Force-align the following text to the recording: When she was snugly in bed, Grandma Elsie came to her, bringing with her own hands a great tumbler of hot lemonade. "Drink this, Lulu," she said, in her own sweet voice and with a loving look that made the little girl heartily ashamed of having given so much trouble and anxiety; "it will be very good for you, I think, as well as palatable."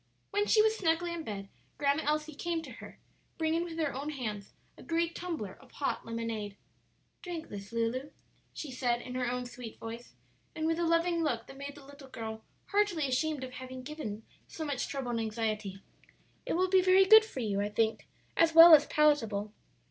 When 0.31 0.47
she 0.47 0.63
was 0.63 0.75
snugly 0.75 1.13
in 1.13 1.21
bed, 1.23 1.47
Grandma 1.77 2.01
Elsie 2.07 2.33
came 2.33 2.63
to 2.63 2.71
her, 2.71 2.97
bringing 3.37 3.63
with 3.63 3.77
her 3.77 3.93
own 3.93 4.09
hands 4.09 4.51
a 4.75 4.81
great 4.81 5.13
tumbler 5.13 5.55
of 5.61 5.73
hot 5.73 6.07
lemonade. 6.07 6.57
"Drink 7.21 7.49
this, 7.49 7.71
Lulu," 7.71 8.09
she 8.51 8.71
said, 8.71 9.03
in 9.03 9.13
her 9.13 9.29
own 9.29 9.45
sweet 9.45 9.77
voice 9.77 10.13
and 10.55 10.65
with 10.65 10.79
a 10.79 10.87
loving 10.87 11.21
look 11.21 11.45
that 11.45 11.55
made 11.57 11.75
the 11.75 11.85
little 11.85 12.07
girl 12.09 12.41
heartily 12.71 13.07
ashamed 13.07 13.43
of 13.43 13.51
having 13.51 13.83
given 13.83 14.23
so 14.47 14.65
much 14.65 14.87
trouble 14.87 15.11
and 15.11 15.19
anxiety; 15.19 15.79
"it 16.47 16.53
will 16.53 16.67
be 16.67 16.81
very 16.81 17.05
good 17.05 17.23
for 17.23 17.41
you, 17.41 17.61
I 17.61 17.69
think, 17.69 18.07
as 18.35 18.55
well 18.55 18.73
as 18.73 18.87
palatable." 18.87 19.53